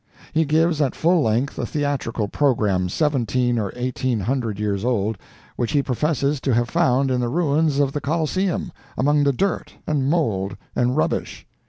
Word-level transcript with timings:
He 0.33 0.45
gives 0.45 0.81
at 0.81 0.95
full 0.95 1.21
length 1.21 1.59
a 1.59 1.65
theatrical 1.67 2.27
program 2.27 2.89
seventeen 2.89 3.59
or 3.59 3.71
eighteen 3.75 4.21
hundred 4.21 4.57
years 4.59 4.83
old, 4.83 5.15
which 5.57 5.73
he 5.73 5.83
professes 5.83 6.41
to 6.41 6.55
have 6.55 6.69
found 6.69 7.11
in 7.11 7.21
the 7.21 7.29
ruins 7.29 7.77
of 7.77 7.93
the 7.93 8.01
Coliseum, 8.01 8.71
among 8.97 9.23
the 9.25 9.31
dirt 9.31 9.73
and 9.85 10.09
mold 10.09 10.57
and 10.75 10.97
rubbish. 10.97 11.45